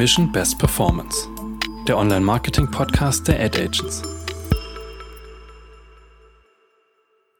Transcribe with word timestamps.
Mission 0.00 0.32
Best 0.32 0.58
Performance, 0.58 1.28
der 1.86 1.98
Online-Marketing-Podcast 1.98 3.28
der 3.28 3.38
Ad 3.38 3.62
Agents. 3.62 4.02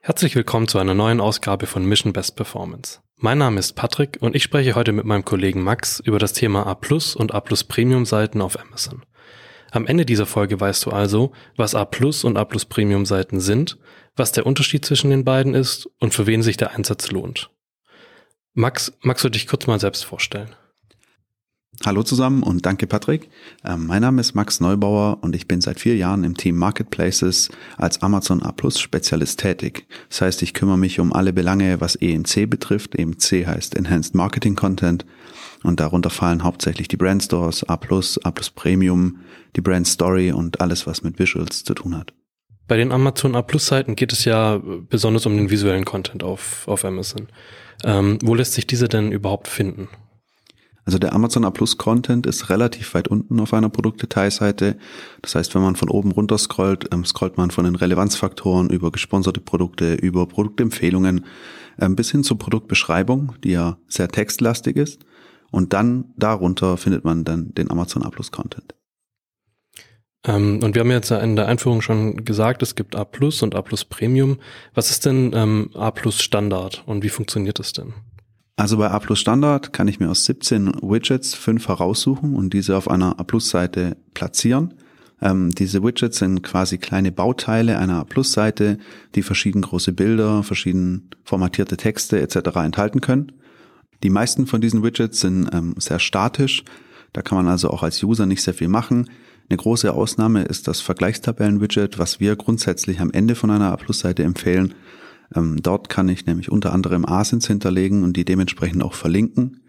Herzlich 0.01 0.35
willkommen 0.35 0.67
zu 0.67 0.77
einer 0.77 0.93
neuen 0.93 1.21
Ausgabe 1.21 1.65
von 1.65 1.83
Mission 1.83 2.13
Best 2.13 2.35
Performance. 2.35 2.99
Mein 3.17 3.39
Name 3.39 3.57
ist 3.57 3.73
Patrick 3.73 4.19
und 4.21 4.35
ich 4.35 4.43
spreche 4.43 4.75
heute 4.75 4.91
mit 4.91 5.05
meinem 5.05 5.25
Kollegen 5.25 5.63
Max 5.63 6.01
über 6.01 6.19
das 6.19 6.33
Thema 6.33 6.67
A 6.67 6.75
Plus 6.75 7.15
und 7.15 7.33
A 7.33 7.39
Plus 7.39 7.63
Premium 7.63 8.05
Seiten 8.05 8.41
auf 8.41 8.59
Amazon. 8.59 9.01
Am 9.71 9.87
Ende 9.87 10.05
dieser 10.05 10.27
Folge 10.27 10.59
weißt 10.59 10.85
du 10.85 10.91
also, 10.91 11.31
was 11.57 11.73
A 11.73 11.83
Plus 11.83 12.23
und 12.23 12.37
A 12.37 12.45
Plus 12.45 12.65
Premium 12.65 13.07
Seiten 13.07 13.39
sind, 13.39 13.79
was 14.15 14.33
der 14.33 14.45
Unterschied 14.45 14.85
zwischen 14.85 15.09
den 15.09 15.25
beiden 15.25 15.55
ist 15.55 15.89
und 15.99 16.13
für 16.13 16.27
wen 16.27 16.43
sich 16.43 16.57
der 16.57 16.75
Einsatz 16.75 17.09
lohnt. 17.09 17.49
Max, 18.53 18.93
magst 19.01 19.23
du 19.23 19.29
dich 19.29 19.47
kurz 19.47 19.65
mal 19.65 19.79
selbst 19.79 20.05
vorstellen? 20.05 20.55
Hallo 21.83 22.03
zusammen 22.03 22.43
und 22.43 22.63
danke 22.67 22.85
Patrick. 22.85 23.29
Ähm, 23.65 23.87
mein 23.87 24.03
Name 24.03 24.21
ist 24.21 24.35
Max 24.35 24.59
Neubauer 24.59 25.17
und 25.21 25.35
ich 25.35 25.47
bin 25.47 25.61
seit 25.61 25.79
vier 25.79 25.95
Jahren 25.95 26.23
im 26.23 26.37
Team 26.37 26.55
Marketplaces 26.55 27.49
als 27.75 28.03
Amazon 28.03 28.43
A 28.43 28.51
Plus 28.51 28.79
Spezialist 28.79 29.39
tätig. 29.39 29.87
Das 30.09 30.21
heißt, 30.21 30.43
ich 30.43 30.53
kümmere 30.53 30.77
mich 30.77 30.99
um 30.99 31.11
alle 31.11 31.33
Belange, 31.33 31.81
was 31.81 31.95
EMC 31.95 32.47
betrifft. 32.47 32.93
EMC 32.93 33.47
heißt 33.47 33.75
Enhanced 33.75 34.13
Marketing 34.13 34.55
Content 34.55 35.07
und 35.63 35.79
darunter 35.79 36.11
fallen 36.11 36.43
hauptsächlich 36.43 36.87
die 36.87 36.97
Brand 36.97 37.23
Stores, 37.23 37.63
A 37.63 37.77
Plus, 37.77 38.23
A 38.23 38.29
Plus 38.29 38.51
Premium, 38.51 39.17
die 39.55 39.61
Brand 39.61 39.87
Story 39.87 40.31
und 40.31 40.61
alles, 40.61 40.85
was 40.85 41.01
mit 41.01 41.17
Visuals 41.17 41.63
zu 41.63 41.73
tun 41.73 41.97
hat. 41.97 42.13
Bei 42.67 42.77
den 42.77 42.91
Amazon 42.91 43.35
A 43.35 43.41
Plus 43.41 43.65
Seiten 43.65 43.95
geht 43.95 44.13
es 44.13 44.23
ja 44.23 44.61
besonders 44.87 45.25
um 45.25 45.35
den 45.35 45.49
visuellen 45.49 45.85
Content 45.85 46.21
auf, 46.21 46.67
auf 46.67 46.85
Amazon. 46.85 47.27
Ähm, 47.83 48.19
wo 48.21 48.35
lässt 48.35 48.53
sich 48.53 48.67
diese 48.67 48.87
denn 48.87 49.11
überhaupt 49.11 49.47
finden? 49.47 49.89
Also 50.83 50.97
der 50.97 51.13
Amazon 51.13 51.45
A 51.45 51.51
Plus 51.51 51.77
Content 51.77 52.25
ist 52.25 52.49
relativ 52.49 52.93
weit 52.95 53.07
unten 53.07 53.39
auf 53.39 53.53
einer 53.53 53.69
Produktdetailseite. 53.69 54.77
Das 55.21 55.35
heißt, 55.35 55.53
wenn 55.53 55.61
man 55.61 55.75
von 55.75 55.89
oben 55.89 56.11
runter 56.11 56.37
scrollt, 56.37 56.89
ähm, 56.91 57.05
scrollt 57.05 57.37
man 57.37 57.51
von 57.51 57.65
den 57.65 57.75
Relevanzfaktoren 57.75 58.69
über 58.69 58.91
gesponserte 58.91 59.41
Produkte, 59.41 59.93
über 59.93 60.25
Produktempfehlungen 60.25 61.25
ähm, 61.79 61.95
bis 61.95 62.11
hin 62.11 62.23
zur 62.23 62.39
Produktbeschreibung, 62.39 63.33
die 63.43 63.51
ja 63.51 63.77
sehr 63.87 64.07
textlastig 64.07 64.75
ist. 64.75 65.05
Und 65.51 65.73
dann 65.73 66.13
darunter 66.17 66.77
findet 66.77 67.03
man 67.03 67.23
dann 67.25 67.53
den 67.53 67.69
Amazon 67.69 68.03
A 68.03 68.09
Plus 68.09 68.31
Content. 68.31 68.73
Ähm, 70.25 70.61
und 70.63 70.75
wir 70.75 70.81
haben 70.81 70.91
jetzt 70.91 71.11
in 71.11 71.35
der 71.35 71.47
Einführung 71.47 71.81
schon 71.81 72.25
gesagt, 72.25 72.63
es 72.63 72.75
gibt 72.75 72.95
A 72.95 73.05
Plus 73.05 73.41
und 73.43 73.55
A 73.55 73.61
Plus 73.61 73.85
Premium. 73.85 74.37
Was 74.73 74.89
ist 74.89 75.05
denn 75.05 75.31
ähm, 75.33 75.69
A 75.73 75.91
Plus 75.91 76.21
Standard 76.21 76.83
und 76.85 77.03
wie 77.03 77.09
funktioniert 77.09 77.59
das 77.59 77.73
denn? 77.73 77.93
Also 78.55 78.77
bei 78.77 78.91
A 78.91 79.15
Standard 79.15 79.73
kann 79.73 79.87
ich 79.87 79.99
mir 79.99 80.09
aus 80.09 80.25
17 80.25 80.81
Widgets 80.81 81.33
fünf 81.33 81.67
heraussuchen 81.67 82.35
und 82.35 82.53
diese 82.53 82.77
auf 82.77 82.89
einer 82.89 83.19
A 83.19 83.39
Seite 83.39 83.97
platzieren. 84.13 84.73
Ähm, 85.21 85.51
diese 85.51 85.83
Widgets 85.83 86.17
sind 86.17 86.41
quasi 86.41 86.77
kleine 86.77 87.11
Bauteile 87.11 87.77
einer 87.77 88.05
A 88.05 88.23
Seite, 88.23 88.77
die 89.15 89.21
verschieden 89.21 89.61
große 89.61 89.93
Bilder, 89.93 90.43
verschieden 90.43 91.09
formatierte 91.23 91.77
Texte 91.77 92.19
etc. 92.19 92.55
enthalten 92.57 93.01
können. 93.01 93.31
Die 94.03 94.09
meisten 94.09 94.47
von 94.47 94.61
diesen 94.61 94.83
Widgets 94.83 95.21
sind 95.21 95.49
ähm, 95.53 95.75
sehr 95.77 95.99
statisch. 95.99 96.63
Da 97.13 97.21
kann 97.21 97.37
man 97.37 97.47
also 97.47 97.69
auch 97.69 97.83
als 97.83 98.01
User 98.01 98.25
nicht 98.25 98.41
sehr 98.41 98.53
viel 98.53 98.67
machen. 98.67 99.09
Eine 99.49 99.57
große 99.57 99.93
Ausnahme 99.93 100.43
ist 100.43 100.67
das 100.67 100.81
Vergleichstabellen-Widget, 100.81 101.99
was 101.99 102.19
wir 102.19 102.35
grundsätzlich 102.35 103.01
am 103.01 103.11
Ende 103.11 103.35
von 103.35 103.51
einer 103.51 103.71
A-Plus-Seite 103.71 104.23
empfehlen. 104.23 104.73
Ähm, 105.35 105.57
dort 105.61 105.89
kann 105.89 106.09
ich 106.09 106.25
nämlich 106.25 106.51
unter 106.51 106.73
anderem 106.73 107.05
ASINs 107.05 107.47
hinterlegen 107.47 108.03
und 108.03 108.17
die 108.17 108.25
dementsprechend 108.25 108.83
auch 108.83 108.93
verlinken. 108.93 109.61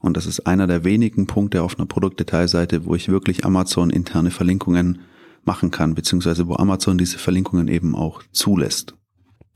Und 0.00 0.16
das 0.16 0.26
ist 0.26 0.46
einer 0.46 0.66
der 0.66 0.84
wenigen 0.84 1.26
Punkte 1.26 1.62
auf 1.62 1.78
einer 1.78 1.86
Produktdetailseite, 1.86 2.86
wo 2.86 2.94
ich 2.94 3.08
wirklich 3.08 3.44
Amazon 3.44 3.90
interne 3.90 4.30
Verlinkungen 4.30 5.00
machen 5.44 5.70
kann, 5.70 5.94
beziehungsweise 5.94 6.48
wo 6.48 6.56
Amazon 6.56 6.98
diese 6.98 7.18
Verlinkungen 7.18 7.68
eben 7.68 7.94
auch 7.94 8.22
zulässt. 8.32 8.94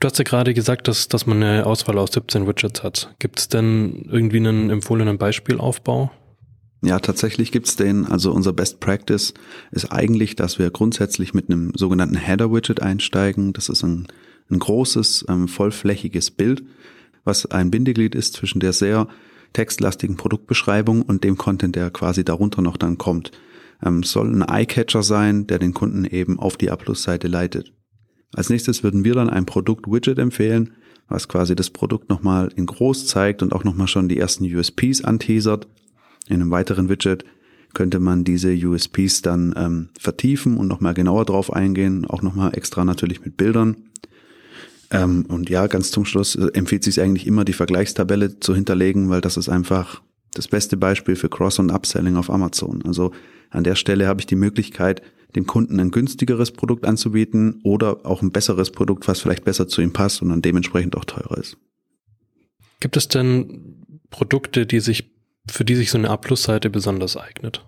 Du 0.01 0.09
hast 0.09 0.19
ja 0.19 0.25
gerade 0.25 0.53
gesagt, 0.53 0.89
dass, 0.89 1.09
dass 1.09 1.27
man 1.27 1.43
eine 1.43 1.65
Auswahl 1.65 1.99
aus 1.99 2.13
17 2.13 2.47
Widgets 2.47 2.83
hat. 2.83 3.15
Gibt 3.19 3.39
es 3.39 3.49
denn 3.49 4.07
irgendwie 4.11 4.37
einen 4.37 4.69
empfohlenen 4.71 5.17
Beispielaufbau? 5.17 6.11
Ja, 6.83 6.99
tatsächlich 6.99 7.51
gibt's 7.51 7.77
den. 7.77 8.05
Also 8.05 8.31
unser 8.31 8.53
Best 8.53 8.81
Practice 8.81 9.33
ist 9.71 9.91
eigentlich, 9.91 10.37
dass 10.37 10.59
wir 10.59 10.71
grundsätzlich 10.71 11.33
mit 11.33 11.49
einem 11.49 11.73
sogenannten 11.75 12.17
Header-Widget 12.17 12.83
einsteigen. 12.83 13.55
Das 13.55 13.71
ist 13.71 13.83
ein, 13.83 14.07
ein 14.51 14.59
großes, 14.59 15.27
ähm, 15.29 15.49
vollflächiges 15.49 16.31
Bild, 16.31 16.65
was 17.25 17.47
ein 17.47 17.71
Bindeglied 17.71 18.15
ist 18.15 18.35
zwischen 18.35 18.61
der 18.61 18.73
sehr 18.73 19.09
textlastigen 19.53 20.17
Produktbeschreibung 20.17 21.03
und 21.03 21.25
dem 21.25 21.39
Content, 21.39 21.77
der 21.77 21.91
quasi 21.91 22.25
darunter 22.25 22.61
noch 22.61 22.77
dann 22.77 22.99
kommt. 22.99 23.31
Ähm, 23.83 24.03
soll 24.03 24.29
ein 24.29 24.43
Eye-Catcher 24.43 25.03
sein, 25.03 25.47
der 25.47 25.59
den 25.59 25.75
Kunden 25.75 26.05
eben 26.05 26.39
auf 26.39 26.57
die 26.57 26.71
Abschlussseite 26.71 27.29
leitet. 27.29 27.73
Als 28.35 28.51
nächstes 28.51 28.83
würden 28.83 29.05
wir 29.05 29.15
dann 29.15 29.31
ein 29.31 29.47
Produkt-Widget 29.47 30.19
empfehlen, 30.19 30.75
was 31.09 31.29
quasi 31.29 31.55
das 31.55 31.71
Produkt 31.71 32.09
nochmal 32.09 32.51
in 32.57 32.67
groß 32.67 33.07
zeigt 33.07 33.43
und 33.43 33.53
auch 33.53 33.65
nochmal 33.65 33.89
schon 33.89 34.09
die 34.09 34.19
ersten 34.19 34.45
USPs 34.45 35.03
anteasert 35.03 35.69
in 36.29 36.41
einem 36.41 36.51
weiteren 36.51 36.89
Widget 36.89 37.25
könnte 37.75 37.99
man 37.99 38.25
diese 38.25 38.55
USPs 38.55 39.23
dann 39.23 39.53
ähm, 39.57 39.89
vertiefen 39.99 40.57
und 40.57 40.69
nochmal 40.69 40.95
genauer 40.95 41.25
drauf 41.25 41.53
eingehen, 41.53 42.05
auch 42.05 42.23
nochmal 42.23 42.57
extra 42.57 42.85
natürlich 42.85 43.25
mit 43.25 43.37
Bildern. 43.37 43.77
Ähm, 44.95 45.27
und 45.29 45.51
ja, 45.51 45.67
ganz 45.67 45.91
zum 45.91 46.05
Schluss 46.05 46.37
äh, 46.37 46.49
empfiehlt 46.55 46.85
sich 46.85 47.01
eigentlich 47.01 47.27
immer, 47.27 47.45
die 47.45 47.53
Vergleichstabelle 47.53 48.41
zu 48.41 48.55
hinterlegen, 48.55 49.11
weil 49.11 49.21
das 49.21 49.37
ist 49.37 49.49
einfach 49.49 50.03
das 50.35 50.49
beste 50.49 50.77
Beispiel 50.77 51.17
für 51.17 51.29
Cross- 51.29 51.59
und 51.59 51.71
Upselling 51.71 52.17
auf 52.17 52.31
Amazon. 52.31 52.83
Also 52.85 53.13
an 53.51 53.65
der 53.65 53.77
Stelle 53.77 54.07
habe 54.07 54.21
ich 54.21 54.27
die 54.27 54.37
Möglichkeit, 54.37 55.03
dem 55.37 55.47
Kunden 55.47 55.81
ein 55.81 55.91
günstigeres 55.91 56.53
Produkt 56.53 56.85
anzubieten 56.85 57.61
oder 57.65 58.07
auch 58.07 58.23
ein 58.23 58.31
besseres 58.31 58.71
Produkt, 58.71 59.09
was 59.09 59.21
vielleicht 59.21 59.45
besser 59.45 59.69
zu 59.69 59.83
ihm 59.83 59.93
passt 59.93 60.23
und 60.23 60.29
dann 60.29 60.43
dementsprechend 60.43 60.97
auch 60.97 61.05
teurer 61.05 61.39
ist. 61.39 61.57
Gibt 62.81 62.97
es 62.97 63.09
denn 63.09 64.01
Produkte, 64.11 64.67
die 64.67 64.81
sich 64.81 65.15
für 65.51 65.65
die 65.65 65.75
sich 65.75 65.91
so 65.91 65.99
eine 65.99 66.11
A-Plus-Seite 66.11 66.71
besonders 66.71 67.17
eignet? 67.17 67.65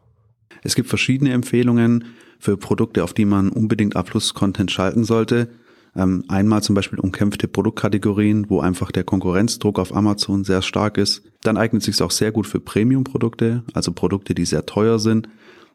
Es 0.62 0.75
gibt 0.75 0.88
verschiedene 0.88 1.32
Empfehlungen 1.32 2.04
für 2.38 2.56
Produkte, 2.56 3.04
auf 3.04 3.12
die 3.12 3.25
man 3.25 3.50
unbedingt 3.50 3.97
A-Plus-Content 3.97 4.70
schalten 4.70 5.04
sollte. 5.04 5.48
Ähm, 5.97 6.25
einmal 6.29 6.62
zum 6.62 6.75
Beispiel 6.75 7.01
umkämpfte 7.01 7.49
Produktkategorien, 7.49 8.51
wo 8.51 8.61
einfach 8.61 8.93
der 8.93 9.05
Konkurrenzdruck 9.05 9.79
auf 9.79 9.95
Amazon 9.95 10.45
sehr 10.45 10.61
stark 10.61 10.99
ist. 10.99 11.23
Dann 11.43 11.57
eignet 11.57 11.83
sich 11.83 11.95
es 11.95 12.03
auch 12.03 12.11
sehr 12.11 12.33
gut 12.33 12.47
für 12.47 12.61
Premium-Produkte, 12.61 13.62
also 13.73 13.93
Produkte, 13.93 14.35
die 14.35 14.45
sehr 14.45 14.67
teuer 14.67 14.99
sind. 14.99 15.29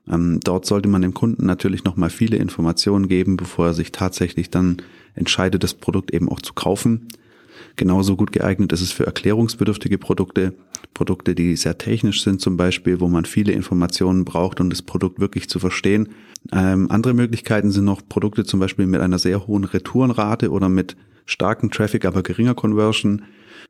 Ähm, 0.08 0.40
dort 0.44 0.66
sollte 0.66 0.90
man 0.90 1.02
dem 1.02 1.14
Kunden 1.14 1.46
natürlich 1.46 1.84
nochmal 1.84 2.10
viele 2.10 2.38
Informationen 2.38 3.08
geben, 3.08 3.38
bevor 3.38 3.68
er 3.68 3.74
sich 3.74 3.92
tatsächlich 3.92 4.50
dann 4.50 4.78
entscheidet, 5.16 5.64
das 5.64 5.74
Produkt 5.74 6.14
eben 6.14 6.30
auch 6.30 6.42
zu 6.42 6.54
kaufen. 6.54 7.08
Genauso 7.76 8.16
gut 8.16 8.32
geeignet 8.32 8.72
ist 8.72 8.82
es 8.82 8.92
für 8.92 9.06
erklärungsbedürftige 9.06 9.98
Produkte, 9.98 10.54
Produkte, 10.94 11.36
die 11.36 11.56
sehr 11.56 11.78
technisch 11.78 12.24
sind 12.24 12.42
zum 12.42 12.58
Beispiel, 12.58 13.00
wo 13.00 13.08
man 13.08 13.26
viele 13.26 13.52
Informationen 13.52 14.26
braucht, 14.26 14.60
um 14.60 14.70
das 14.70 14.82
Produkt 14.82 15.20
wirklich 15.20 15.50
zu 15.50 15.60
verstehen. 15.60 16.10
Ähm, 16.52 16.90
andere 16.90 17.14
Möglichkeiten 17.14 17.72
sind 17.72 17.86
noch 17.86 18.02
Produkte 18.08 18.44
zum 18.44 18.60
Beispiel 18.60 18.88
mit 18.88 19.02
einer 19.02 19.20
sehr 19.20 19.48
hohen 19.48 19.64
Retourenrate 19.64 20.52
oder 20.52 20.70
mit 20.70 20.96
starken 21.26 21.72
Traffic, 21.72 22.06
aber 22.06 22.24
geringer 22.24 22.56
Conversion. 22.56 23.24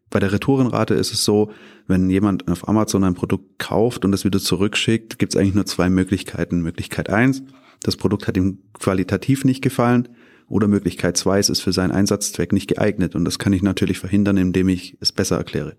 Bei 0.10 0.20
der 0.20 0.32
Retourenrate 0.32 0.94
ist 0.94 1.14
es 1.14 1.24
so, 1.24 1.52
wenn 1.88 2.10
jemand 2.10 2.50
auf 2.50 2.68
Amazon 2.68 3.04
ein 3.04 3.14
Produkt 3.14 3.60
kauft 3.60 4.04
und 4.04 4.14
es 4.14 4.26
wieder 4.26 4.40
zurückschickt, 4.40 5.20
gibt 5.20 5.34
es 5.34 5.40
eigentlich 5.40 5.56
nur 5.56 5.66
zwei 5.66 5.90
Möglichkeiten. 5.90 6.62
Möglichkeit 6.62 7.10
eins, 7.10 7.44
das 7.84 7.98
Produkt 7.98 8.28
hat 8.28 8.38
ihm 8.38 8.60
qualitativ 8.74 9.46
nicht 9.46 9.62
gefallen 9.62 10.10
oder 10.52 10.68
Möglichkeit 10.68 11.18
zwei, 11.18 11.40
es 11.40 11.50
ist 11.50 11.62
für 11.62 11.74
seinen 11.74 11.92
Einsatzzweck 11.92 12.54
nicht 12.54 12.68
geeignet. 12.68 13.16
Und 13.16 13.26
das 13.26 13.40
kann 13.40 13.54
ich 13.54 13.62
natürlich 13.62 14.00
verhindern, 14.00 14.38
indem 14.38 14.70
ich 14.70 14.98
es 15.00 15.12
besser 15.12 15.38
erkläre. 15.38 15.76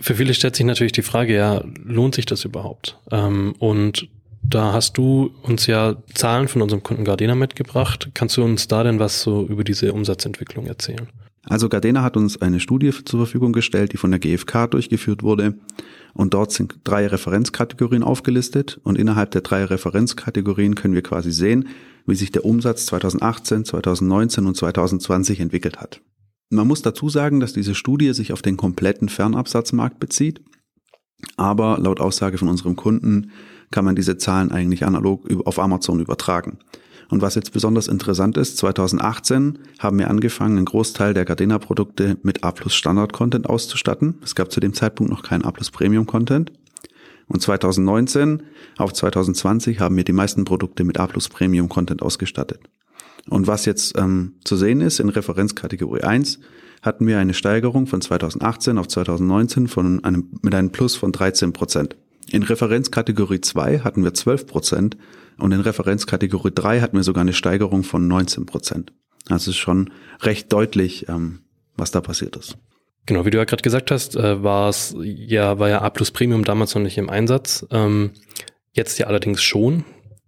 Für 0.00 0.14
viele 0.14 0.34
stellt 0.34 0.56
sich 0.56 0.66
natürlich 0.66 0.92
die 0.92 1.02
Frage, 1.02 1.34
ja, 1.34 1.64
lohnt 1.84 2.14
sich 2.14 2.26
das 2.26 2.44
überhaupt? 2.44 2.98
Ähm, 3.10 3.54
und 3.58 4.08
da 4.42 4.72
hast 4.72 4.98
du 4.98 5.34
uns 5.42 5.66
ja 5.66 5.96
Zahlen 6.14 6.48
von 6.48 6.62
unserem 6.62 6.82
Kunden 6.82 7.04
Gardena 7.04 7.34
mitgebracht. 7.34 8.10
Kannst 8.14 8.36
du 8.36 8.44
uns 8.44 8.68
da 8.68 8.84
denn 8.84 8.98
was 8.98 9.22
so 9.22 9.46
über 9.46 9.64
diese 9.64 9.92
Umsatzentwicklung 9.92 10.66
erzählen? 10.66 11.08
Also 11.48 11.68
Gardena 11.68 12.02
hat 12.02 12.16
uns 12.16 12.40
eine 12.40 12.60
Studie 12.60 12.90
zur 12.90 13.20
Verfügung 13.20 13.52
gestellt, 13.52 13.92
die 13.92 13.96
von 13.96 14.10
der 14.10 14.20
GfK 14.20 14.66
durchgeführt 14.66 15.22
wurde. 15.22 15.54
Und 16.16 16.32
dort 16.32 16.50
sind 16.50 16.80
drei 16.84 17.06
Referenzkategorien 17.06 18.02
aufgelistet. 18.02 18.80
Und 18.82 18.96
innerhalb 18.96 19.32
der 19.32 19.42
drei 19.42 19.64
Referenzkategorien 19.64 20.74
können 20.74 20.94
wir 20.94 21.02
quasi 21.02 21.30
sehen, 21.30 21.68
wie 22.06 22.14
sich 22.14 22.32
der 22.32 22.46
Umsatz 22.46 22.86
2018, 22.86 23.66
2019 23.66 24.46
und 24.46 24.56
2020 24.56 25.40
entwickelt 25.40 25.78
hat. 25.78 26.00
Man 26.48 26.66
muss 26.66 26.80
dazu 26.80 27.10
sagen, 27.10 27.40
dass 27.40 27.52
diese 27.52 27.74
Studie 27.74 28.14
sich 28.14 28.32
auf 28.32 28.40
den 28.40 28.56
kompletten 28.56 29.10
Fernabsatzmarkt 29.10 30.00
bezieht. 30.00 30.40
Aber 31.36 31.78
laut 31.78 32.00
Aussage 32.00 32.38
von 32.38 32.48
unserem 32.48 32.76
Kunden 32.76 33.30
kann 33.70 33.84
man 33.84 33.96
diese 33.96 34.16
Zahlen 34.16 34.52
eigentlich 34.52 34.86
analog 34.86 35.28
auf 35.44 35.58
Amazon 35.58 36.00
übertragen. 36.00 36.58
Und 37.08 37.22
was 37.22 37.36
jetzt 37.36 37.52
besonders 37.52 37.88
interessant 37.88 38.36
ist, 38.36 38.56
2018 38.58 39.58
haben 39.78 39.98
wir 39.98 40.10
angefangen, 40.10 40.56
einen 40.56 40.66
Großteil 40.66 41.14
der 41.14 41.24
Gardena-Produkte 41.24 42.18
mit 42.22 42.42
A 42.42 42.50
Plus 42.50 42.74
Standard-Content 42.74 43.48
auszustatten. 43.48 44.18
Es 44.22 44.34
gab 44.34 44.50
zu 44.50 44.60
dem 44.60 44.74
Zeitpunkt 44.74 45.12
noch 45.12 45.22
keinen 45.22 45.44
A 45.44 45.52
Plus 45.52 45.70
Premium-Content. 45.70 46.52
Und 47.28 47.42
2019 47.42 48.42
auf 48.78 48.92
2020 48.92 49.80
haben 49.80 49.96
wir 49.96 50.04
die 50.04 50.12
meisten 50.12 50.44
Produkte 50.44 50.84
mit 50.84 50.98
A 50.98 51.06
plus 51.06 51.28
Premium 51.28 51.68
Content 51.68 52.02
ausgestattet. 52.02 52.60
Und 53.28 53.46
was 53.46 53.64
jetzt 53.64 53.98
ähm, 53.98 54.34
zu 54.44 54.56
sehen 54.56 54.80
ist, 54.80 55.00
in 55.00 55.08
Referenzkategorie 55.08 56.02
1 56.02 56.38
hatten 56.82 57.06
wir 57.06 57.18
eine 57.18 57.34
Steigerung 57.34 57.88
von 57.88 58.00
2018 58.00 58.78
auf 58.78 58.86
2019 58.86 59.66
von 59.66 60.04
einem, 60.04 60.28
mit 60.42 60.54
einem 60.54 60.70
Plus 60.70 60.94
von 60.94 61.10
13 61.10 61.52
Prozent. 61.52 61.96
In 62.30 62.42
Referenzkategorie 62.42 63.40
2 63.40 63.80
hatten 63.80 64.02
wir 64.02 64.14
12 64.14 64.46
Prozent 64.46 64.96
und 65.38 65.52
in 65.52 65.60
Referenzkategorie 65.60 66.52
3 66.54 66.80
hatten 66.80 66.96
wir 66.96 67.04
sogar 67.04 67.22
eine 67.22 67.32
Steigerung 67.32 67.82
von 67.82 68.08
19 68.08 68.46
Prozent. 68.46 68.92
Also 69.28 69.50
ist 69.50 69.56
schon 69.56 69.90
recht 70.20 70.52
deutlich, 70.52 71.08
ähm, 71.08 71.40
was 71.76 71.90
da 71.90 72.00
passiert 72.00 72.36
ist. 72.36 72.56
Genau, 73.06 73.24
wie 73.24 73.30
du 73.30 73.38
ja 73.38 73.44
gerade 73.44 73.62
gesagt 73.62 73.90
hast, 73.90 74.16
äh, 74.16 74.42
war 74.42 74.68
es 74.68 74.96
ja, 75.00 75.58
war 75.58 75.68
ja 75.68 75.82
A 75.82 75.90
plus 75.90 76.10
Premium 76.10 76.44
damals 76.44 76.74
noch 76.74 76.82
nicht 76.82 76.98
im 76.98 77.08
Einsatz. 77.08 77.64
Ähm, 77.70 78.12
jetzt 78.72 78.98
ja 78.98 79.06
allerdings 79.06 79.42
schon. 79.42 79.84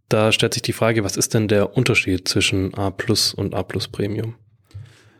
Da 0.08 0.32
stellt 0.32 0.54
sich 0.54 0.62
die 0.62 0.72
Frage, 0.72 1.04
was 1.04 1.16
ist 1.16 1.34
denn 1.34 1.48
der 1.48 1.76
Unterschied 1.76 2.28
zwischen 2.28 2.72
A 2.74 2.90
plus 2.90 3.34
und 3.34 3.54
A 3.54 3.62
plus 3.62 3.88
Premium? 3.88 4.36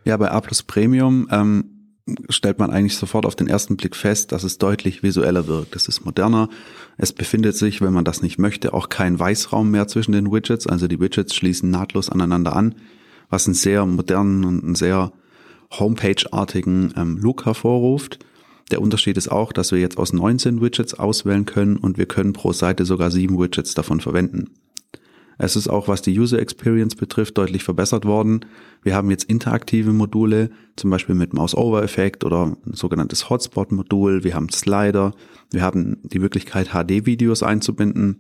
Ja, 0.05 0.17
bei 0.17 0.31
A 0.31 0.41
plus 0.41 0.63
Premium 0.63 1.29
ähm, 1.31 1.78
stellt 2.29 2.59
man 2.59 2.71
eigentlich 2.71 2.97
sofort 2.97 3.27
auf 3.27 3.37
den 3.37 3.49
ersten 3.49 3.77
Blick 3.77 3.97
fest, 3.97 4.33
dass 4.33 4.45
es 4.45 4.59
deutlich 4.59 5.03
visueller 5.03 5.47
wirkt. 5.47 5.77
Es 5.77 5.89
ist 5.89 6.05
moderner. 6.05 6.49
Es 6.97 7.13
befindet 7.13 7.57
sich, 7.57 7.81
wenn 7.81 7.93
man 7.93 8.05
das 8.05 8.23
nicht 8.23 8.39
möchte, 8.39 8.75
auch 8.75 8.89
kein 8.89 9.19
Weißraum 9.19 9.71
mehr 9.71 9.89
zwischen 9.89 10.13
den 10.13 10.31
Widgets. 10.33 10.67
Also 10.67 10.89
die 10.89 11.01
Widgets 11.01 11.35
schließen 11.35 11.71
nahtlos 11.71 12.11
aneinander 12.11 12.55
an, 12.55 12.75
was 13.31 13.47
einen 13.47 13.55
sehr 13.55 13.87
modernen 13.87 14.45
und 14.45 14.65
einen 14.65 14.75
sehr 14.75 15.13
Homepage-artigen 15.71 16.95
ähm, 16.97 17.19
Look 17.19 17.47
hervorruft. 17.47 18.19
Der 18.71 18.83
Unterschied 18.83 19.17
ist 19.17 19.29
auch, 19.29 19.53
dass 19.53 19.73
wir 19.73 19.79
jetzt 19.79 19.99
aus 19.99 20.13
19 20.13 20.61
Widgets 20.61 20.95
auswählen 20.95 21.47
können 21.47 21.77
und 21.77 21.99
wir 21.99 22.07
können 22.07 22.33
pro 22.33 22.53
Seite 22.53 22.85
sogar 22.85 23.11
sieben 23.11 23.39
Widgets 23.39 23.75
davon 23.75 24.01
verwenden. 24.01 24.51
Es 25.39 25.55
ist 25.55 25.69
auch, 25.69 25.87
was 25.87 26.03
die 26.03 26.19
User 26.19 26.41
Experience 26.41 26.97
betrifft, 26.97 27.39
deutlich 27.39 27.63
verbessert 27.63 28.05
worden. 28.05 28.45
Wir 28.83 28.97
haben 28.97 29.11
jetzt 29.11 29.25
interaktive 29.25 29.93
Module, 29.93 30.51
zum 30.75 30.91
Beispiel 30.91 31.15
mit 31.15 31.33
Mouse-Over-Effekt 31.33 32.25
oder 32.25 32.57
ein 32.67 32.75
sogenanntes 32.75 33.31
Hotspot-Modul. 33.31 34.25
Wir 34.25 34.35
haben 34.35 34.49
Slider. 34.49 35.13
Wir 35.53 35.63
haben 35.63 35.99
die 36.03 36.19
Möglichkeit, 36.19 36.71
HD-Videos 36.71 37.45
einzubinden. 37.45 38.19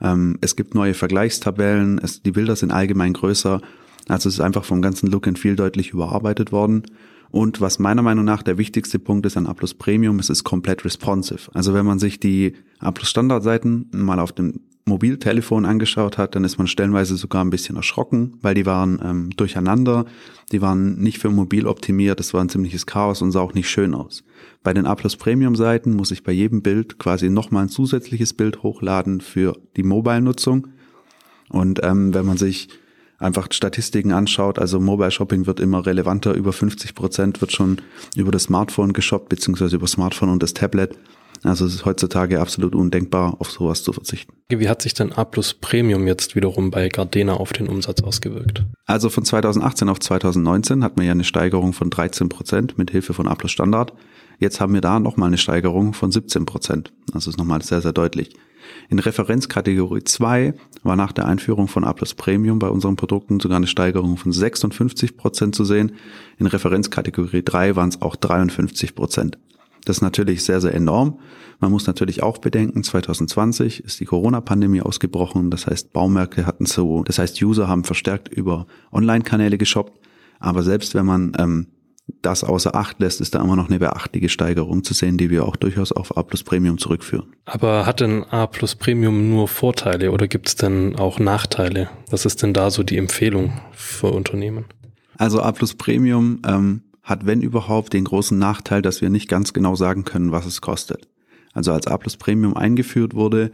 Ähm, 0.00 0.36
es 0.40 0.56
gibt 0.56 0.74
neue 0.74 0.94
Vergleichstabellen. 0.94 2.00
Die 2.24 2.32
Bilder 2.32 2.56
sind 2.56 2.72
allgemein 2.72 3.12
größer. 3.12 3.60
Also 4.08 4.28
es 4.28 4.34
ist 4.34 4.40
einfach 4.40 4.64
vom 4.64 4.82
ganzen 4.82 5.08
Look 5.08 5.28
and 5.28 5.38
Feel 5.38 5.54
deutlich 5.54 5.90
überarbeitet 5.90 6.50
worden. 6.50 6.82
Und 7.30 7.60
was 7.60 7.78
meiner 7.78 8.02
Meinung 8.02 8.24
nach 8.24 8.42
der 8.42 8.58
wichtigste 8.58 8.98
Punkt 8.98 9.24
ist 9.26 9.36
an 9.36 9.46
A 9.46 9.54
Premium, 9.54 10.18
es 10.18 10.28
ist 10.28 10.44
komplett 10.44 10.84
responsive. 10.84 11.50
Also 11.54 11.72
wenn 11.72 11.86
man 11.86 11.98
sich 11.98 12.20
die 12.20 12.54
A 12.80 12.92
Standardseiten 13.00 13.88
mal 13.92 14.18
auf 14.18 14.32
dem 14.32 14.60
Mobiltelefon 14.84 15.64
angeschaut 15.64 16.18
hat, 16.18 16.34
dann 16.34 16.44
ist 16.44 16.58
man 16.58 16.66
stellenweise 16.66 17.16
sogar 17.16 17.44
ein 17.44 17.50
bisschen 17.50 17.76
erschrocken, 17.76 18.34
weil 18.42 18.54
die 18.54 18.66
waren 18.66 19.00
ähm, 19.02 19.30
durcheinander, 19.36 20.06
die 20.50 20.60
waren 20.60 20.98
nicht 20.98 21.18
für 21.18 21.30
mobil 21.30 21.66
optimiert, 21.66 22.18
das 22.18 22.34
war 22.34 22.40
ein 22.40 22.48
ziemliches 22.48 22.86
Chaos 22.86 23.22
und 23.22 23.30
sah 23.30 23.40
auch 23.40 23.54
nicht 23.54 23.70
schön 23.70 23.94
aus. 23.94 24.24
Bei 24.64 24.74
den 24.74 24.86
A 24.86 24.94
Plus 24.96 25.16
Premium 25.16 25.54
Seiten 25.54 25.94
muss 25.94 26.10
ich 26.10 26.24
bei 26.24 26.32
jedem 26.32 26.62
Bild 26.62 26.98
quasi 26.98 27.30
nochmal 27.30 27.64
ein 27.64 27.68
zusätzliches 27.68 28.32
Bild 28.32 28.62
hochladen 28.62 29.20
für 29.20 29.56
die 29.76 29.84
Mobile-Nutzung. 29.84 30.68
Und 31.48 31.80
ähm, 31.84 32.12
wenn 32.12 32.26
man 32.26 32.36
sich 32.36 32.68
einfach 33.18 33.48
Statistiken 33.52 34.12
anschaut, 34.12 34.58
also 34.58 34.80
Mobile 34.80 35.10
Shopping 35.12 35.46
wird 35.46 35.60
immer 35.60 35.86
relevanter, 35.86 36.34
über 36.34 36.52
50 36.52 36.94
Prozent 36.94 37.40
wird 37.40 37.52
schon 37.52 37.80
über 38.16 38.32
das 38.32 38.44
Smartphone 38.44 38.92
geshoppt, 38.92 39.28
beziehungsweise 39.28 39.76
über 39.76 39.86
Smartphone 39.86 40.30
und 40.30 40.42
das 40.42 40.54
Tablet. 40.54 40.98
Also 41.44 41.66
es 41.66 41.74
ist 41.74 41.84
heutzutage 41.84 42.40
absolut 42.40 42.74
undenkbar, 42.74 43.36
auf 43.40 43.50
sowas 43.50 43.82
zu 43.82 43.92
verzichten. 43.92 44.32
Wie 44.48 44.68
hat 44.68 44.82
sich 44.82 44.94
denn 44.94 45.12
A 45.12 45.24
Plus 45.24 45.54
Premium 45.54 46.06
jetzt 46.06 46.36
wiederum 46.36 46.70
bei 46.70 46.88
Gardena 46.88 47.34
auf 47.34 47.52
den 47.52 47.68
Umsatz 47.68 48.00
ausgewirkt? 48.02 48.64
Also 48.86 49.10
von 49.10 49.24
2018 49.24 49.88
auf 49.88 49.98
2019 49.98 50.84
hatten 50.84 51.00
wir 51.00 51.06
ja 51.06 51.12
eine 51.12 51.24
Steigerung 51.24 51.72
von 51.72 51.90
13 51.90 52.28
Prozent 52.28 52.78
mit 52.78 52.92
Hilfe 52.92 53.12
von 53.12 53.26
A 53.26 53.34
Plus 53.34 53.50
Standard. 53.50 53.92
Jetzt 54.38 54.60
haben 54.60 54.74
wir 54.74 54.80
da 54.80 55.00
nochmal 55.00 55.28
eine 55.28 55.38
Steigerung 55.38 55.94
von 55.94 56.12
17 56.12 56.46
Prozent. 56.46 56.92
Das 57.12 57.26
ist 57.26 57.38
nochmal 57.38 57.62
sehr, 57.62 57.80
sehr 57.80 57.92
deutlich. 57.92 58.30
In 58.88 58.98
Referenzkategorie 58.98 60.04
2 60.04 60.54
war 60.82 60.96
nach 60.96 61.12
der 61.12 61.26
Einführung 61.26 61.68
von 61.68 61.84
A 61.84 61.92
Plus 61.92 62.14
Premium 62.14 62.58
bei 62.58 62.68
unseren 62.68 62.96
Produkten 62.96 63.40
sogar 63.40 63.56
eine 63.56 63.66
Steigerung 63.66 64.16
von 64.16 64.32
56 64.32 65.16
Prozent 65.16 65.54
zu 65.54 65.64
sehen. 65.64 65.92
In 66.38 66.46
Referenzkategorie 66.46 67.42
3 67.42 67.76
waren 67.76 67.88
es 67.88 68.00
auch 68.00 68.16
53 68.16 68.94
Prozent. 68.94 69.38
Das 69.84 69.98
ist 69.98 70.02
natürlich 70.02 70.44
sehr, 70.44 70.60
sehr 70.60 70.74
enorm. 70.74 71.18
Man 71.60 71.70
muss 71.70 71.86
natürlich 71.86 72.22
auch 72.22 72.38
bedenken, 72.38 72.82
2020 72.82 73.84
ist 73.84 74.00
die 74.00 74.04
Corona-Pandemie 74.04 74.80
ausgebrochen. 74.80 75.50
Das 75.50 75.66
heißt, 75.66 75.92
Baumärkte 75.92 76.46
hatten 76.46 76.66
so, 76.66 77.02
das 77.04 77.18
heißt, 77.18 77.40
User 77.42 77.68
haben 77.68 77.84
verstärkt 77.84 78.28
über 78.28 78.66
Online-Kanäle 78.92 79.58
geshoppt. 79.58 79.98
Aber 80.40 80.62
selbst 80.62 80.94
wenn 80.94 81.06
man 81.06 81.32
ähm, 81.38 81.68
das 82.20 82.44
außer 82.44 82.74
Acht 82.74 83.00
lässt, 83.00 83.20
ist 83.20 83.34
da 83.34 83.42
immer 83.42 83.56
noch 83.56 83.68
eine 83.68 83.78
beachtliche 83.78 84.28
Steigerung 84.28 84.84
zu 84.84 84.94
sehen, 84.94 85.18
die 85.18 85.30
wir 85.30 85.44
auch 85.44 85.56
durchaus 85.56 85.92
auf 85.92 86.16
A 86.16 86.22
Plus 86.22 86.42
Premium 86.42 86.78
zurückführen. 86.78 87.34
Aber 87.44 87.86
hat 87.86 88.00
denn 88.00 88.24
A 88.24 88.46
Plus 88.46 88.74
Premium 88.74 89.30
nur 89.30 89.48
Vorteile 89.48 90.10
oder 90.10 90.28
gibt 90.28 90.48
es 90.48 90.56
denn 90.56 90.96
auch 90.96 91.18
Nachteile? 91.18 91.90
Was 92.10 92.26
ist 92.26 92.42
denn 92.42 92.54
da 92.54 92.70
so 92.70 92.82
die 92.82 92.98
Empfehlung 92.98 93.60
für 93.72 94.08
Unternehmen? 94.08 94.64
Also 95.16 95.40
A 95.40 95.52
Plus 95.52 95.74
Premium 95.74 96.40
ähm, 96.46 96.82
hat, 97.12 97.26
wenn 97.26 97.42
überhaupt, 97.42 97.92
den 97.92 98.04
großen 98.04 98.38
Nachteil, 98.38 98.82
dass 98.82 99.02
wir 99.02 99.10
nicht 99.10 99.28
ganz 99.28 99.52
genau 99.52 99.76
sagen 99.76 100.04
können, 100.04 100.32
was 100.32 100.46
es 100.46 100.60
kostet. 100.60 101.08
Also 101.52 101.72
als 101.72 101.86
A 101.86 101.96
Plus 101.98 102.16
Premium 102.16 102.56
eingeführt 102.56 103.14
wurde, 103.14 103.52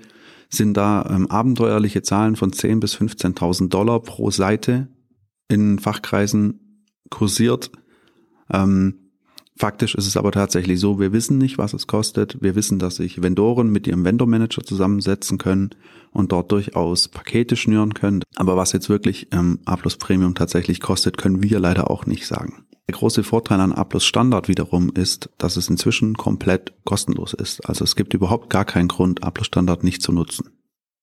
sind 0.49 0.76
da 0.76 1.05
ähm, 1.10 1.26
abenteuerliche 1.31 2.02
Zahlen 2.02 2.37
von 2.37 2.52
10.000 2.52 2.81
bis 2.81 2.96
15.000 2.96 3.69
Dollar 3.69 4.00
pro 4.00 4.31
Seite 4.31 4.88
in 5.49 5.78
Fachkreisen 5.78 6.84
kursiert. 7.10 7.72
Ähm, 8.50 9.10
faktisch 9.56 9.96
ist 9.96 10.06
es 10.06 10.16
aber 10.16 10.31
tatsächlich 10.31 10.78
so, 10.78 11.00
wir 11.00 11.12
wissen 11.12 11.37
nicht, 11.37 11.58
was 11.58 11.75
es 11.75 11.88
kostet. 11.88 12.40
Wir 12.40 12.54
wissen, 12.54 12.78
dass 12.78 12.96
sich 12.96 13.20
Vendoren 13.20 13.70
mit 13.70 13.88
ihrem 13.88 14.04
Vendor 14.04 14.28
Manager 14.28 14.62
zusammensetzen 14.62 15.37
können 15.37 15.70
und 16.12 16.31
dort 16.31 16.52
durchaus 16.52 17.08
Pakete 17.08 17.56
schnüren 17.56 17.93
können. 17.93 18.22
Aber 18.37 18.56
was 18.56 18.72
jetzt 18.72 18.88
wirklich 18.88 19.28
ähm, 19.32 19.58
A 19.64 19.76
Plus 19.76 19.96
Premium 19.96 20.37
tatsächlich 20.37 20.81
kostet, 20.81 21.19
können 21.19 21.43
wir 21.43 21.58
leider 21.58 21.90
auch 21.90 22.06
nicht 22.06 22.26
sagen. 22.26 22.67
Der 22.88 22.96
große 22.96 23.23
Vorteil 23.23 23.61
an 23.61 23.73
A 23.73 23.85
Plus 23.85 24.06
Standard 24.06 24.49
wiederum 24.49 24.90
ist, 24.90 25.29
dass 25.37 25.58
es 25.58 25.69
inzwischen 25.69 26.14
komplett 26.17 26.73
kostenlos 26.85 27.35
ist. 27.35 27.69
Also 27.69 27.85
es 27.85 27.96
gibt 27.96 28.14
überhaupt 28.14 28.49
gar 28.49 28.64
keinen 28.64 28.88
Grund, 28.88 29.23
A 29.23 29.31
Plus 29.31 29.46
Standard 29.46 29.85
nicht 29.85 30.00
zu 30.00 30.11
nutzen. 30.11 30.49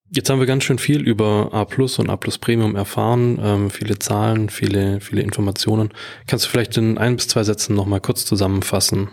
Jetzt 0.10 0.30
haben 0.30 0.40
wir 0.40 0.48
ganz 0.48 0.64
schön 0.64 0.80
viel 0.80 1.02
über 1.02 1.50
A 1.54 1.66
Plus 1.66 2.00
und 2.00 2.10
A 2.10 2.18
Plus 2.18 2.40
Premium 2.40 2.76
erfahren, 2.76 3.40
ähm, 3.42 3.70
viele 3.70 4.00
Zahlen, 4.00 4.50
viele, 4.50 5.00
viele 5.00 5.22
Informationen. 5.22 5.90
Kannst 6.26 6.46
du 6.46 6.50
vielleicht 6.50 6.76
in 6.78 6.98
ein 6.98 7.18
bis 7.18 7.28
zwei 7.28 7.44
Sätzen 7.44 7.76
nochmal 7.76 8.02
kurz 8.02 8.26
zusammenfassen, 8.26 9.10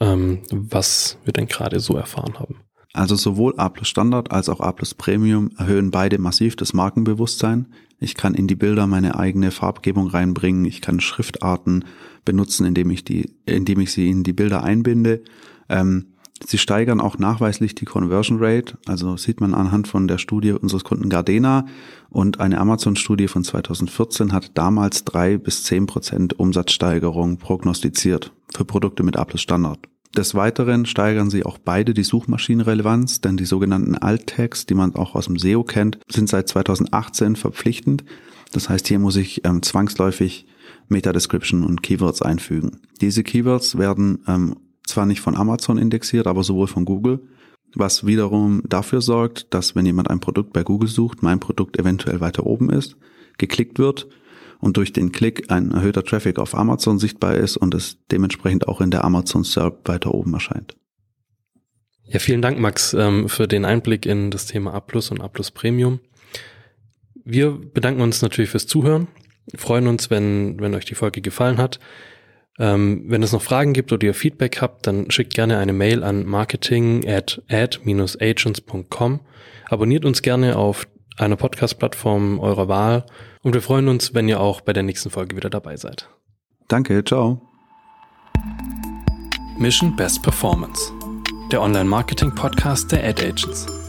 ähm, 0.00 0.42
was 0.50 1.18
wir 1.24 1.34
denn 1.34 1.46
gerade 1.46 1.80
so 1.80 1.94
erfahren 1.94 2.38
haben? 2.38 2.56
Also 2.94 3.16
sowohl 3.16 3.54
A 3.58 3.68
Plus 3.68 3.88
Standard 3.88 4.30
als 4.30 4.48
auch 4.48 4.60
A 4.60 4.72
Plus 4.72 4.94
Premium 4.94 5.50
erhöhen 5.58 5.90
beide 5.90 6.18
massiv 6.18 6.56
das 6.56 6.72
Markenbewusstsein. 6.72 7.72
Ich 8.04 8.14
kann 8.14 8.34
in 8.34 8.46
die 8.46 8.54
Bilder 8.54 8.86
meine 8.86 9.18
eigene 9.18 9.50
Farbgebung 9.50 10.08
reinbringen. 10.08 10.66
Ich 10.66 10.82
kann 10.82 11.00
Schriftarten 11.00 11.86
benutzen, 12.24 12.66
indem 12.66 12.90
ich 12.90 13.02
die, 13.02 13.30
indem 13.46 13.80
ich 13.80 13.92
sie 13.92 14.10
in 14.10 14.22
die 14.22 14.34
Bilder 14.34 14.62
einbinde. 14.62 15.22
Ähm, 15.70 16.08
sie 16.46 16.58
steigern 16.58 17.00
auch 17.00 17.18
nachweislich 17.18 17.74
die 17.74 17.86
Conversion 17.86 18.38
Rate. 18.40 18.76
Also 18.86 19.16
sieht 19.16 19.40
man 19.40 19.54
anhand 19.54 19.88
von 19.88 20.06
der 20.06 20.18
Studie 20.18 20.52
unseres 20.52 20.84
Kunden 20.84 21.08
Gardena 21.08 21.64
und 22.10 22.40
eine 22.40 22.58
Amazon-Studie 22.58 23.28
von 23.28 23.42
2014 23.42 24.32
hat 24.32 24.50
damals 24.54 25.04
drei 25.04 25.38
bis 25.38 25.64
zehn 25.64 25.86
Prozent 25.86 26.38
Umsatzsteigerung 26.38 27.38
prognostiziert 27.38 28.32
für 28.54 28.66
Produkte 28.66 29.02
mit 29.02 29.16
A 29.16 29.26
Standard. 29.36 29.78
Des 30.16 30.36
Weiteren 30.36 30.86
steigern 30.86 31.28
sie 31.28 31.44
auch 31.44 31.58
beide 31.58 31.92
die 31.92 32.04
Suchmaschinenrelevanz, 32.04 33.20
denn 33.20 33.36
die 33.36 33.44
sogenannten 33.44 33.96
Alt-Tags, 33.96 34.64
die 34.64 34.74
man 34.74 34.94
auch 34.94 35.16
aus 35.16 35.26
dem 35.26 35.38
SEO 35.38 35.64
kennt, 35.64 35.98
sind 36.08 36.28
seit 36.28 36.48
2018 36.48 37.34
verpflichtend. 37.34 38.04
Das 38.52 38.68
heißt, 38.68 38.86
hier 38.86 39.00
muss 39.00 39.16
ich 39.16 39.44
ähm, 39.44 39.62
zwangsläufig 39.62 40.46
Meta-Description 40.88 41.64
und 41.64 41.82
Keywords 41.82 42.22
einfügen. 42.22 42.80
Diese 43.00 43.24
Keywords 43.24 43.76
werden 43.76 44.20
ähm, 44.28 44.56
zwar 44.86 45.06
nicht 45.06 45.20
von 45.20 45.34
Amazon 45.34 45.78
indexiert, 45.78 46.28
aber 46.28 46.44
sowohl 46.44 46.68
von 46.68 46.84
Google, 46.84 47.20
was 47.74 48.06
wiederum 48.06 48.62
dafür 48.68 49.00
sorgt, 49.00 49.52
dass 49.52 49.74
wenn 49.74 49.86
jemand 49.86 50.10
ein 50.10 50.20
Produkt 50.20 50.52
bei 50.52 50.62
Google 50.62 50.88
sucht, 50.88 51.24
mein 51.24 51.40
Produkt 51.40 51.76
eventuell 51.76 52.20
weiter 52.20 52.46
oben 52.46 52.70
ist, 52.70 52.96
geklickt 53.36 53.80
wird 53.80 54.06
und 54.64 54.78
durch 54.78 54.94
den 54.94 55.12
Klick 55.12 55.52
ein 55.52 55.72
erhöhter 55.72 56.02
Traffic 56.02 56.38
auf 56.38 56.54
Amazon 56.54 56.98
sichtbar 56.98 57.34
ist 57.34 57.58
und 57.58 57.74
es 57.74 57.98
dementsprechend 58.10 58.66
auch 58.66 58.80
in 58.80 58.90
der 58.90 59.04
Amazon 59.04 59.44
SERP 59.44 59.86
weiter 59.86 60.14
oben 60.14 60.32
erscheint. 60.32 60.74
Ja, 62.06 62.18
vielen 62.18 62.40
Dank, 62.40 62.58
Max, 62.58 62.94
ähm, 62.94 63.28
für 63.28 63.46
den 63.46 63.66
Einblick 63.66 64.06
in 64.06 64.30
das 64.30 64.46
Thema 64.46 64.72
A 64.74 64.82
und 65.10 65.20
A 65.20 65.28
Premium. 65.28 66.00
Wir 67.24 67.50
bedanken 67.52 68.00
uns 68.00 68.22
natürlich 68.22 68.50
fürs 68.50 68.66
Zuhören, 68.66 69.08
freuen 69.54 69.86
uns, 69.86 70.10
wenn, 70.10 70.58
wenn 70.60 70.74
euch 70.74 70.86
die 70.86 70.94
Folge 70.94 71.20
gefallen 71.20 71.58
hat. 71.58 71.78
Ähm, 72.58 73.04
wenn 73.06 73.22
es 73.22 73.32
noch 73.32 73.42
Fragen 73.42 73.74
gibt 73.74 73.92
oder 73.92 74.06
ihr 74.06 74.14
Feedback 74.14 74.62
habt, 74.62 74.86
dann 74.86 75.10
schickt 75.10 75.34
gerne 75.34 75.58
eine 75.58 75.72
Mail 75.74 76.02
an 76.02 76.24
marketing 76.24 77.06
at 77.06 77.42
ad-agents.com. 77.50 79.20
Abonniert 79.68 80.04
uns 80.04 80.22
gerne 80.22 80.56
auf 80.56 80.86
einer 81.16 81.36
Podcast-Plattform 81.36 82.38
eurer 82.40 82.68
Wahl 82.68 83.06
und 83.42 83.54
wir 83.54 83.62
freuen 83.62 83.88
uns, 83.88 84.14
wenn 84.14 84.28
ihr 84.28 84.40
auch 84.40 84.60
bei 84.60 84.72
der 84.72 84.82
nächsten 84.82 85.10
Folge 85.10 85.36
wieder 85.36 85.50
dabei 85.50 85.76
seid. 85.76 86.08
Danke, 86.68 87.04
ciao. 87.04 87.40
Mission 89.58 89.94
Best 89.94 90.22
Performance, 90.22 90.92
der 91.52 91.62
Online-Marketing-Podcast 91.62 92.90
der 92.90 93.04
Ad 93.04 93.24
Agents. 93.24 93.83